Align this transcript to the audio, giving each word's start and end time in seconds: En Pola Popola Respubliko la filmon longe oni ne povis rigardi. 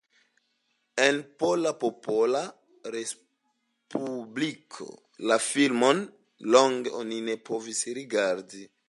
En 1.07 1.17
Pola 1.41 1.73
Popola 1.83 2.41
Respubliko 2.95 4.89
la 5.33 5.39
filmon 5.49 6.03
longe 6.57 6.95
oni 7.03 7.21
ne 7.29 7.41
povis 7.53 7.85
rigardi. 8.01 8.69